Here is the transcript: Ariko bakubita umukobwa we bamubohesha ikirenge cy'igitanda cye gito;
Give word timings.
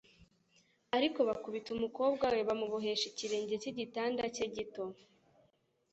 Ariko 0.97 1.19
bakubita 1.27 1.69
umukobwa 1.77 2.25
we 2.33 2.41
bamubohesha 2.49 3.05
ikirenge 3.11 3.53
cy'igitanda 3.61 4.23
cye 4.35 4.45
gito; 4.55 4.85